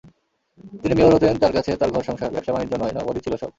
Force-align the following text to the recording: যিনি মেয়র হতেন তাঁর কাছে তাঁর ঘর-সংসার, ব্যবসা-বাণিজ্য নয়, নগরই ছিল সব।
যিনি 0.81 0.93
মেয়র 0.95 1.13
হতেন 1.15 1.35
তাঁর 1.37 1.53
কাছে 1.53 1.71
তাঁর 1.75 1.91
ঘর-সংসার, 1.91 2.33
ব্যবসা-বাণিজ্য 2.33 2.73
নয়, 2.77 2.93
নগরই 2.97 3.23
ছিল 3.25 3.33
সব। 3.35 3.49